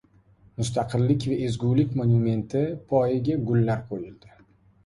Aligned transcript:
Mustaqillik 0.59 1.25
va 1.33 1.37
ezgulik 1.49 1.93
monumenti 2.01 2.65
poyiga 2.95 3.39
gullar 3.51 3.85
qo‘yildi 3.93 4.35